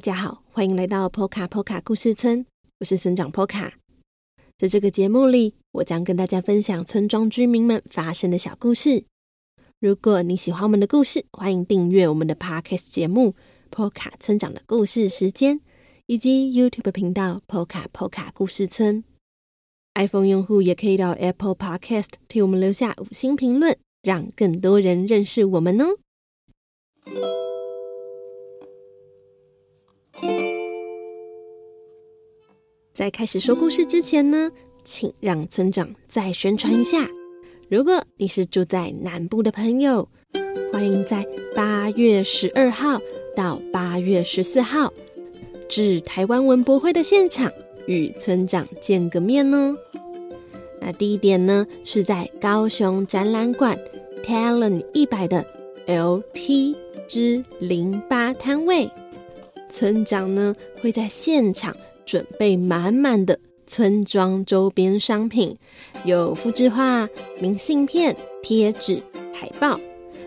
[0.00, 2.46] 大家好，欢迎来到波卡波卡故事村，
[2.78, 3.74] 我是村长波卡。
[4.56, 9.04] 在这个节目里，我将跟大家分享村庄居民们发生的小故事。
[9.78, 13.32] 如果你喜欢我们的故事，欢迎订阅我们的 Podcast 节目
[13.68, 15.58] 《波卡村长的故事时间》，
[16.06, 19.04] 以及 YouTube 频道波卡波卡故事村。
[19.96, 25.98] iPhone 用户也可以到 Apple Podcast 替我们留下五星评论，让更多人认识我们哦。
[33.00, 34.52] 在开始说故事之前呢，
[34.84, 37.08] 请让村长再宣传一下。
[37.70, 40.06] 如果你是住在南部的朋友，
[40.70, 43.00] 欢迎在八月十二号
[43.34, 44.92] 到八月十四号
[45.66, 47.50] 至台湾文博会的现场
[47.86, 49.74] 与村长见个面哦。
[50.78, 53.80] 那第一点呢，是在高雄展览馆
[54.22, 55.42] Talent 一百的
[55.86, 56.76] LT
[57.08, 58.90] 之零八摊位，
[59.70, 61.74] 村长呢会在现场。
[62.10, 65.56] 准备满满的村庄周边商品，
[66.04, 67.08] 有复制画、
[67.40, 69.00] 明信片、贴纸、
[69.32, 69.78] 海报。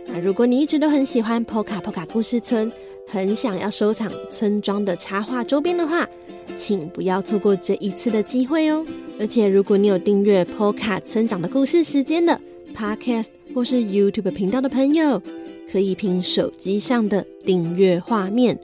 [0.07, 2.71] 那如果你一直都很喜欢波卡波卡故事村，
[3.05, 6.07] 很想要收藏村庄的插画周边的话，
[6.55, 8.85] 请不要错过这一次的机会哦。
[9.19, 12.39] 而且如果你有订阅 p o k a 村长的故事时间的
[12.73, 15.21] Podcast 或是 YouTube 频道的朋友，
[15.69, 18.57] 可以凭手机上的订阅画面。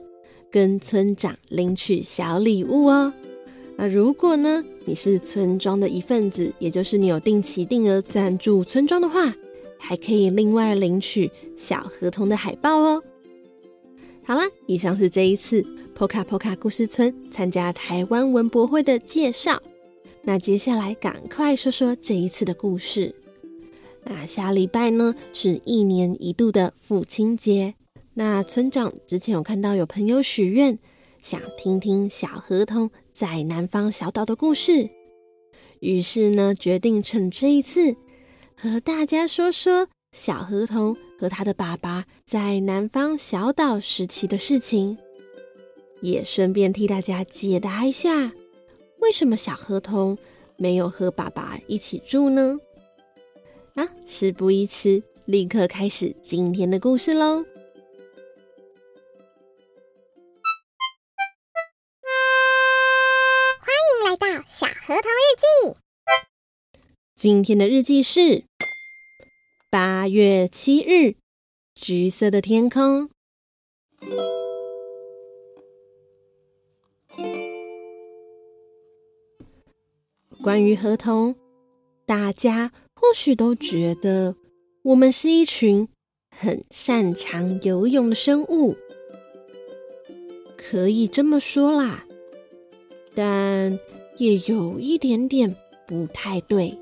[0.50, 3.12] 跟村长领取小礼物哦。
[3.76, 9.34] 那如果呢，你是村庄的一份子，也就是你有定期定额赞助村庄的话，
[9.78, 13.02] 还可以另外领取小合同的海报哦。
[14.22, 15.64] 好啦，以上是这一次
[15.94, 19.62] 波卡波卡故事村参加台湾文博会的介绍。
[20.22, 23.14] 那接下来赶快说说这一次的故事。
[24.04, 27.74] 那下礼拜呢，是一年一度的父亲节。
[28.20, 30.78] 那村长之前有看到有朋友许愿，
[31.22, 34.90] 想听听小河童在南方小岛的故事，
[35.78, 37.96] 于是呢，决定趁这一次
[38.54, 44.98] 和大家说说小河童和他的爸爸在南方小岛时期的事情，
[46.02, 48.34] 也顺便替大家解答一下，
[48.98, 50.18] 为什么小河童
[50.58, 52.60] 没有和爸爸一起住呢？
[53.76, 57.42] 啊，事不宜迟，立刻开始今天的故事喽！
[64.60, 65.78] 小河童日记，
[67.16, 68.44] 今天的日记是
[69.70, 71.16] 八月七日，
[71.74, 73.08] 橘色的天空。
[80.42, 81.34] 关于河童，
[82.04, 84.36] 大家或许都觉得
[84.82, 85.88] 我们是一群
[86.36, 88.76] 很擅长游泳的生物，
[90.54, 92.04] 可以这么说啦，
[93.14, 93.80] 但。
[94.16, 95.56] 也有一点点
[95.86, 96.76] 不太对。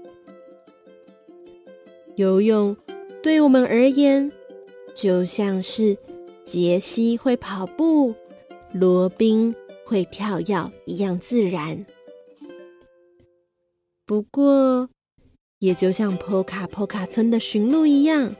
[2.16, 2.76] 游泳
[3.22, 4.32] 对我们而言，
[4.94, 5.96] 就像是
[6.44, 8.14] 杰西会跑步、
[8.72, 11.86] 罗宾会跳跃一样自然。
[14.04, 14.88] 不过，
[15.60, 18.34] 也就像波卡波卡村的驯鹿一样，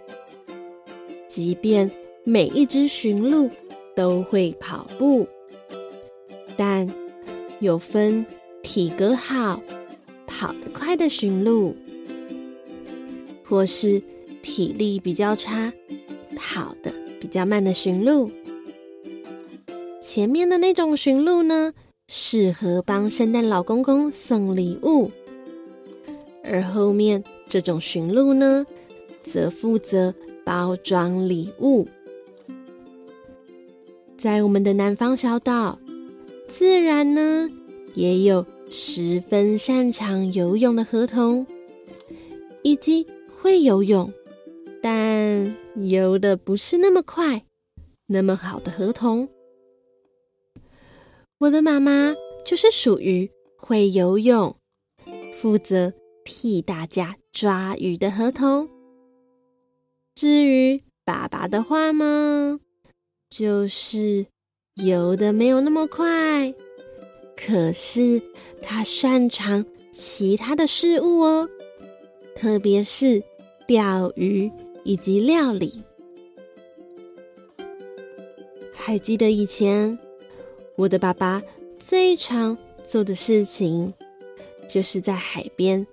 [1.29, 1.91] 即便
[2.25, 3.49] 每一只驯鹿
[3.95, 5.29] 都会跑步，
[6.57, 6.93] 但
[7.61, 8.27] 有分。
[8.63, 9.63] 体格好、
[10.27, 11.75] 跑得快的驯鹿，
[13.45, 14.03] 或是
[14.43, 15.73] 体力比较差、
[16.37, 18.31] 跑得比较慢的驯鹿。
[20.03, 21.73] 前面的那种驯鹿呢，
[22.07, 25.11] 适合帮圣诞老公公送礼物；
[26.45, 28.67] 而后面这种驯鹿呢，
[29.23, 31.89] 则负责包装礼物。
[34.17, 35.79] 在我们的南方小岛，
[36.49, 37.51] 自然呢，
[37.99, 38.47] 也有。
[38.71, 41.47] 十分擅长游泳的河童，
[42.63, 43.07] 以及
[43.41, 44.13] 会游泳，
[44.83, 47.45] 但游得不是那么快、
[48.09, 49.27] 那么好的河童。
[51.39, 52.15] 我的妈妈
[52.45, 54.55] 就是属于会游泳、
[55.41, 55.95] 负责
[56.27, 58.69] 替大家抓鱼的河童。
[60.15, 62.61] 至于爸爸的话嘛，
[63.31, 64.27] 就是
[64.85, 66.53] 游得没有那么快。
[67.41, 68.21] 可是
[68.61, 71.49] 他擅长其他的事物哦，
[72.35, 73.23] 特别是
[73.67, 74.51] 钓鱼
[74.85, 75.83] 以及料理。
[78.75, 79.99] 还记得以前
[80.77, 81.43] 我的爸爸
[81.79, 83.95] 最常做的事情，
[84.69, 85.87] 就是在海边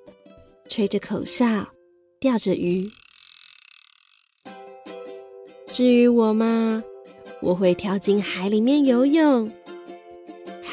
[0.68, 1.70] 吹着口哨，
[2.20, 2.90] 钓着鱼。
[5.68, 6.84] 至于我嘛，
[7.42, 9.52] 我会跳进海里面游泳。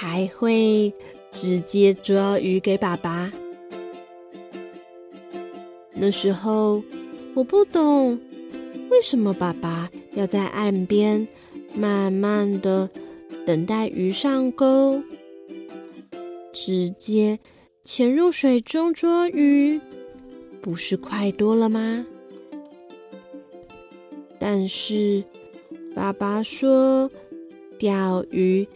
[0.03, 0.93] 还会
[1.31, 3.33] 直接捉鱼给爸爸。
[5.95, 6.83] 那时候
[7.35, 8.19] 我不懂，
[8.91, 11.29] 为什么爸爸要在岸边
[11.73, 12.91] 慢慢的
[13.47, 15.01] 等待鱼上钩，
[16.53, 17.39] 直接
[17.85, 19.81] 潜入水中捉鱼，
[20.61, 22.05] 不是快多了吗？
[24.41, 25.23] 但是
[25.95, 27.09] 爸爸说，
[27.79, 28.67] 钓鱼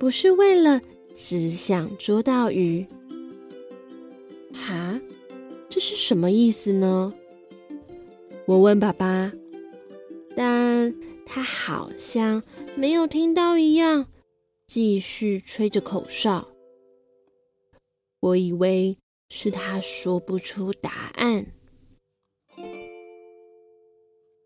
[0.00, 0.80] 不是为了
[1.14, 2.86] 只想捉到鱼。
[4.50, 4.98] 哈？
[5.68, 7.12] 这是什么意思呢？
[8.46, 9.30] 我问爸爸，
[10.34, 10.94] 但
[11.26, 12.42] 他好像
[12.76, 14.06] 没有听到一样，
[14.66, 16.48] 继续吹着口哨。
[18.20, 18.96] 我以为
[19.28, 21.52] 是他说不出答案。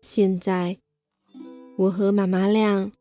[0.01, 0.79] 现在，
[1.77, 2.91] 我和妈妈俩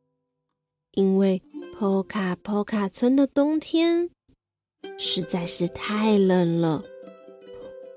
[0.92, 1.42] 因为
[1.76, 4.08] 波卡波卡村的冬天
[4.96, 6.84] 实在是太冷了。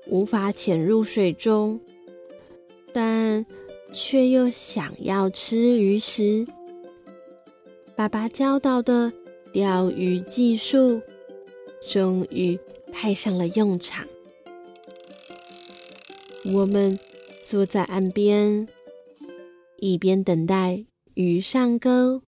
[0.08, 1.80] 无法潜入水中，
[2.92, 3.46] 但
[3.92, 6.44] 却又想要吃鱼时，
[7.94, 9.12] 爸爸教导的
[9.52, 11.00] 钓鱼技术
[11.88, 12.58] 终于
[12.92, 14.08] 派上了用场。
[16.52, 16.98] 我们
[17.44, 18.66] 坐在岸边，
[19.76, 20.84] 一边等待
[21.14, 22.22] 鱼上钩，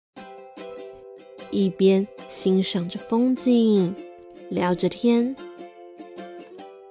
[1.57, 3.95] 一边欣赏着风景，
[4.51, 5.35] 聊着天。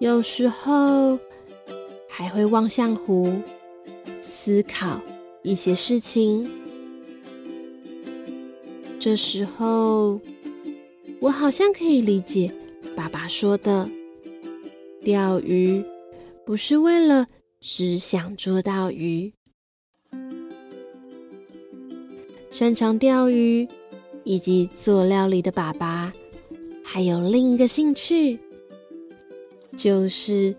[0.00, 1.16] 有时候
[2.08, 3.32] 还会望向湖，
[4.20, 5.00] 思考
[5.44, 6.50] 一些事情。
[8.98, 10.20] 这时候，
[11.20, 12.52] 我好像可以理解
[12.96, 13.88] 爸爸说的：
[15.04, 15.84] 钓鱼
[16.44, 17.28] 不是为了
[17.60, 19.32] 只想捉到鱼。
[22.50, 23.69] 擅长钓鱼
[24.26, 26.12] 以及做料理的爸爸，
[26.84, 28.38] 还有另一个兴趣。
[29.76, 30.56] 就是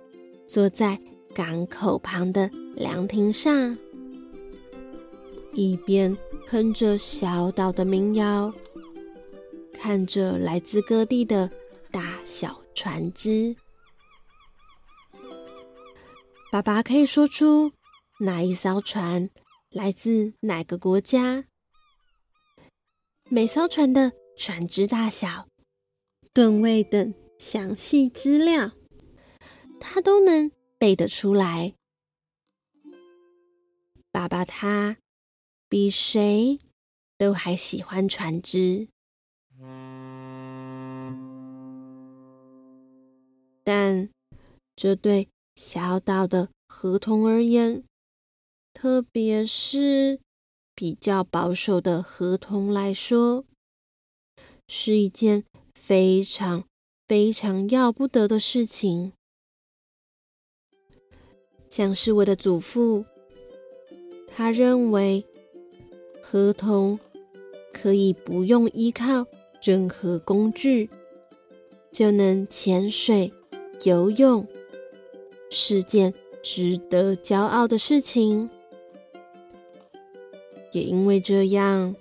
[0.47, 0.97] 坐在
[1.33, 3.77] 港口旁的凉亭上，
[5.53, 6.15] 一边
[6.47, 8.53] 哼着小岛的民谣，
[9.73, 11.49] 看着来自各地的
[11.91, 13.55] 大小船只。
[16.51, 17.71] 爸爸可以说出
[18.19, 19.27] 哪一艘船
[19.71, 21.43] 来自哪个国家，
[23.29, 25.49] 每艘船的船只大小、
[26.33, 28.71] 吨位等详细资料。
[29.81, 31.73] 他都能背得出来。
[34.11, 34.97] 爸爸他
[35.67, 36.57] 比谁
[37.17, 38.87] 都还喜欢船只，
[43.63, 44.09] 但
[44.75, 47.83] 这对小岛的河童而言，
[48.73, 50.21] 特别是
[50.79, 53.43] 比较保守的河童来说，
[54.67, 55.43] 是一件
[55.73, 56.65] 非常
[57.07, 59.13] 非常要不得的事情。
[61.67, 63.05] 像是我的祖父，
[64.27, 65.25] 他认为
[66.21, 66.99] 河童
[67.73, 69.25] 可以不用依靠
[69.59, 70.91] 任何工具
[71.91, 73.33] 就能潜水
[73.83, 74.47] 游泳，
[75.49, 78.47] 是件值得骄傲的事情。
[80.77, 81.95] 也因为这样，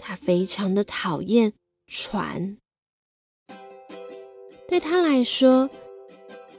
[0.00, 1.52] 他非常的讨厌
[1.86, 2.58] 船。
[4.66, 5.70] 对他来说，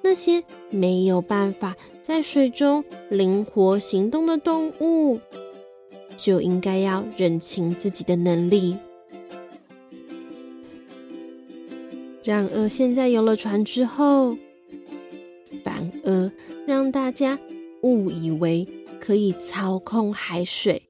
[0.01, 5.19] 那些没有办法在水中灵活行动的动物，
[6.17, 8.77] 就应该要认清自己的能力。
[12.23, 14.37] 然而，现在有了船之后，
[15.65, 16.31] 反而
[16.65, 17.37] 让大家
[17.83, 18.65] 误以为
[19.01, 20.81] 可以操控海水，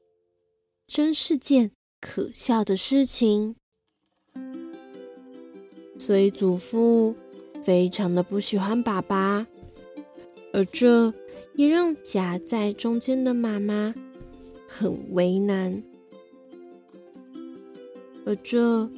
[0.95, 3.57] 真是件可笑的事情。
[5.99, 7.13] 所以，祖父
[7.61, 9.45] 非常的不喜欢爸爸。
[10.53, 11.13] 而这
[11.55, 13.93] 也让夹在中间的妈妈
[14.69, 15.83] 很为难，
[18.25, 18.89] 而这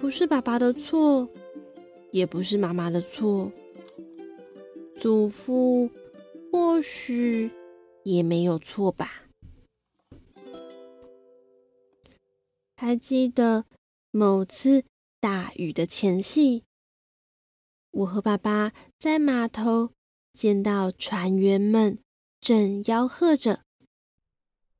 [0.00, 1.28] 不是爸爸的错，
[2.12, 3.52] 也不是妈妈的错，
[4.98, 5.90] 祖父
[6.50, 7.50] 或许
[8.04, 9.25] 也没有错吧？
[12.76, 13.64] 还记得
[14.10, 14.84] 某次
[15.18, 16.64] 大雨的前夕，
[17.90, 19.92] 我和爸爸在码头。
[20.34, 21.98] 见到船员们
[22.42, 23.62] 正吆喝着，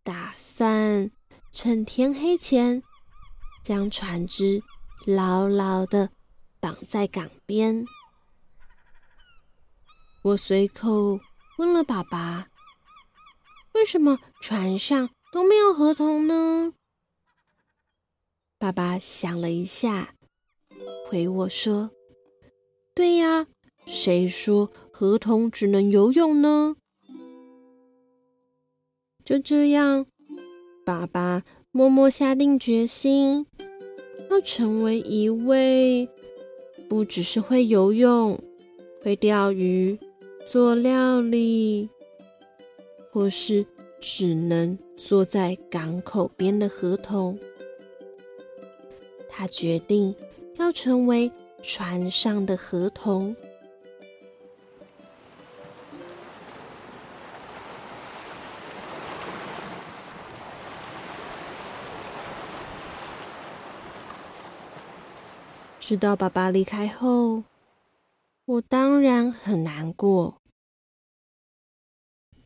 [0.03, 1.11] 打算
[1.51, 2.83] 趁天黑前
[3.63, 4.63] 将船只
[5.07, 6.11] 牢牢地
[6.61, 7.87] 绑在港边。
[10.21, 11.19] 我随口
[11.57, 12.49] 问了爸爸
[13.73, 16.75] ：“为什么船上都没有合同呢？”
[18.59, 20.15] 爸爸想了一下，
[21.07, 21.91] 回我说
[22.95, 23.47] ：“对呀，
[23.85, 26.77] 谁说河童只能游泳呢？”
[29.23, 30.07] 就这样，
[30.87, 33.47] 爸爸默默下定决心，
[34.31, 36.09] 要成为一位
[36.89, 38.41] 不只是会游泳、
[39.03, 39.99] 会钓鱼、
[40.47, 41.91] 做料理，
[43.13, 43.67] 或是
[44.01, 47.39] 只能坐在港口边的河童。
[49.39, 50.17] 他决定
[50.55, 51.31] 要成为
[51.63, 53.37] 船上的河童。
[65.79, 67.45] 知道爸爸离开后，
[68.47, 70.41] 我当然很难过。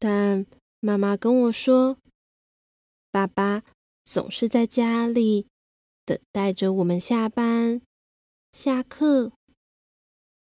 [0.00, 0.44] 但
[0.80, 1.96] 妈妈跟我说，
[3.12, 3.62] 爸爸
[4.02, 5.46] 总是在家里。
[6.10, 7.82] 等待着我们下班、
[8.50, 9.30] 下课，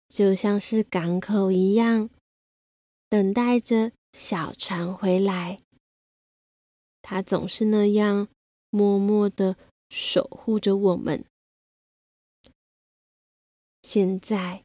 [0.08, 2.10] 就像是港口一样，
[3.08, 5.62] 等待着小船回来。
[7.00, 8.28] 他总是那样
[8.68, 9.56] 默默的
[9.88, 11.24] 守护着我们。
[13.80, 14.64] 现在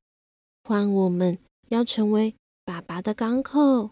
[0.65, 1.39] 换我们
[1.69, 3.91] 要成为爸爸的港口，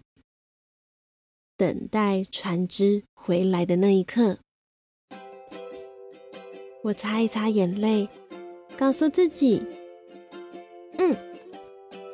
[1.55, 4.39] 等待船只回来的那一刻。
[6.87, 8.07] 我擦一擦眼泪，
[8.77, 9.61] 告诉自己
[10.97, 11.13] ：“嗯，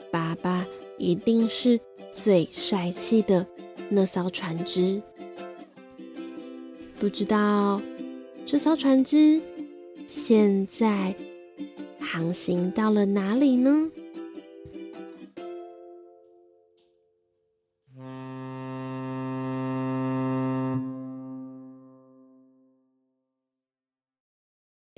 [0.10, 0.66] 爸爸
[0.98, 1.80] 一定是
[2.12, 3.46] 最帅气的
[3.90, 5.00] 那艘船只。
[6.98, 7.80] 不知道
[8.48, 9.40] 这艘船只
[10.08, 11.14] 现在
[12.00, 13.92] 航行到了哪里呢？”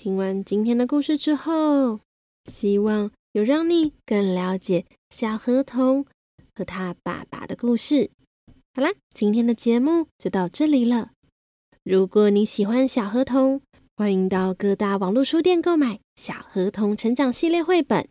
[0.06, 2.00] 听完今天的故事之后，
[2.46, 6.06] 希望有让你更了解小河童
[6.54, 8.12] 和他爸爸的故事。
[8.76, 11.10] 好啦，今天的节目就到这里了。
[11.84, 13.62] 如果你喜欢小河童，
[13.98, 18.08] 欢迎到各大网络书店购买《小河童成长系列》绘本，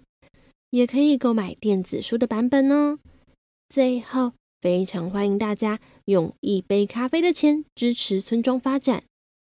[0.70, 2.98] 也可以购买电子书的版本哦。
[3.68, 9.04] 最后，非常欢迎大家用一杯咖啡的钱支持村庄发展。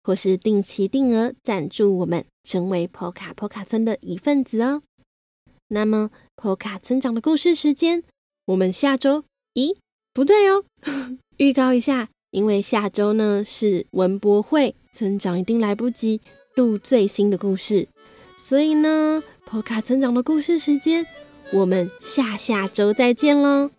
[0.06, 4.82] 或是定期定额赞助我们，成为 Poka Poka 村的一份子哦。
[5.66, 8.04] 那么 Poka 村长的故事时间，
[8.44, 9.74] 我们下周，咦，
[10.14, 10.62] 不对哦，
[11.38, 16.20] 预告一下，因为下周呢是文博会，村长一定来不及
[16.54, 17.88] 录最新的故事，
[18.36, 21.04] 所以呢，Poka 村长的故事时间，
[21.52, 23.72] 我们下下周再见喽。